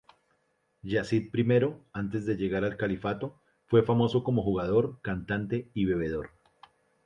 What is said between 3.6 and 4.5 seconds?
fue famoso como